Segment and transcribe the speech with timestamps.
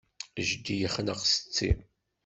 [0.47, 1.71] Jeddi yexneq setti.